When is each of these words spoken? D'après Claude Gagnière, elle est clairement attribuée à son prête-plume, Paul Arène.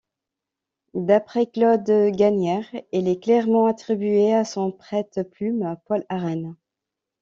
D'après 0.95 1.45
Claude 1.45 1.83
Gagnière, 1.85 2.65
elle 2.91 3.07
est 3.07 3.21
clairement 3.21 3.67
attribuée 3.67 4.33
à 4.33 4.45
son 4.45 4.71
prête-plume, 4.71 5.77
Paul 5.85 6.03
Arène. 6.09 6.55